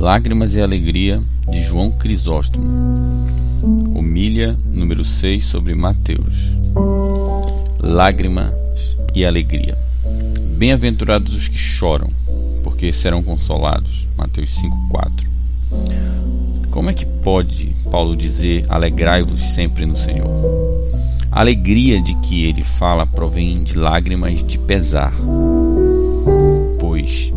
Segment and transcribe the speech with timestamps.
[0.00, 2.66] Lágrimas e Alegria de João Crisóstomo.
[3.94, 6.54] Humilha número 6 sobre Mateus.
[7.78, 8.54] Lágrimas
[9.14, 9.76] e alegria.
[10.56, 12.08] Bem-aventurados os que choram,
[12.64, 14.08] porque serão consolados.
[14.16, 15.28] Mateus 5:4.
[16.70, 20.30] Como é que pode Paulo dizer: "Alegrai-vos sempre no Senhor"?
[21.30, 25.12] A alegria de que ele fala provém de lágrimas de pesar.
[26.78, 27.30] Pois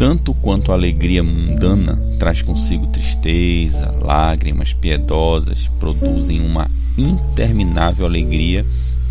[0.00, 8.64] tanto quanto a alegria mundana traz consigo tristeza, lágrimas piedosas produzem uma interminável alegria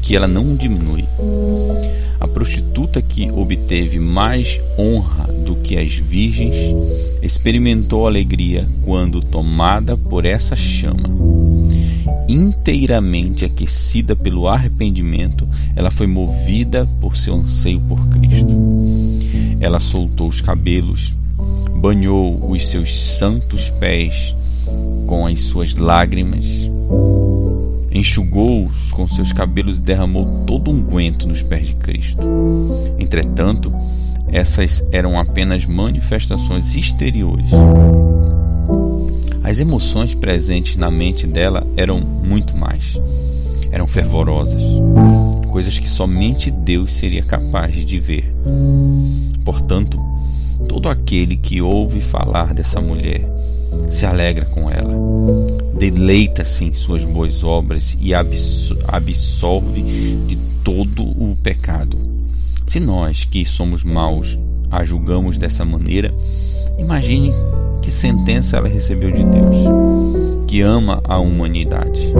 [0.00, 1.04] que ela não diminui.
[2.20, 6.54] A prostituta que obteve mais honra do que as virgens
[7.20, 11.10] experimentou alegria quando tomada por essa chama.
[12.28, 18.75] Inteiramente aquecida pelo arrependimento, ela foi movida por seu anseio por Cristo.
[19.60, 21.14] Ela soltou os cabelos,
[21.80, 24.34] banhou os seus santos pés
[25.06, 26.68] com as suas lágrimas,
[27.90, 32.26] enxugou-os com seus cabelos e derramou todo um guento nos pés de Cristo.
[32.98, 33.72] Entretanto,
[34.28, 37.50] essas eram apenas manifestações exteriores.
[39.42, 42.98] As emoções presentes na mente dela eram muito mais.
[43.70, 44.62] Eram fervorosas,
[45.50, 48.34] coisas que somente Deus seria capaz de ver.
[49.46, 49.96] Portanto,
[50.68, 53.24] todo aquele que ouve falar dessa mulher
[53.88, 54.92] se alegra com ela,
[55.78, 59.82] deleita-se em suas boas obras e absolve
[60.26, 61.96] de todo o pecado.
[62.66, 64.36] Se nós que somos maus
[64.68, 66.12] a julgamos dessa maneira,
[66.76, 67.32] imagine
[67.80, 69.56] que sentença ela recebeu de Deus,
[70.48, 72.12] que ama a humanidade.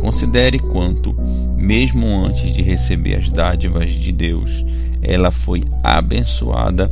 [0.00, 1.14] Considere quanto,
[1.58, 4.64] mesmo antes de receber as dádivas de Deus,
[5.02, 6.90] ela foi abençoada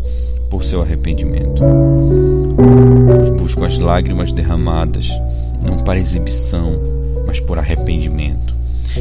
[0.51, 1.63] por seu arrependimento.
[3.39, 5.09] Busco as lágrimas derramadas,
[5.65, 6.73] não para exibição,
[7.27, 8.55] mas por arrependimento.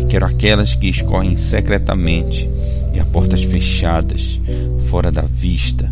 [0.08, 2.48] Quero aquelas que escorrem secretamente
[2.94, 4.40] e a portas fechadas,
[4.88, 5.92] fora da vista,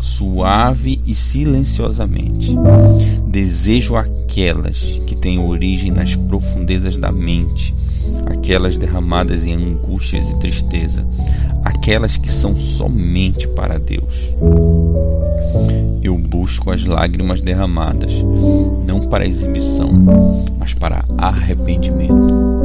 [0.00, 2.54] suave e silenciosamente.
[3.26, 7.74] Desejo aquelas que têm origem nas profundezas da mente,
[8.26, 11.06] aquelas derramadas em angústias e tristeza,
[11.88, 14.34] aquelas que são somente para Deus.
[16.02, 18.12] Eu busco as lágrimas derramadas,
[18.86, 19.90] não para exibição,
[20.58, 22.57] mas para arrependimento.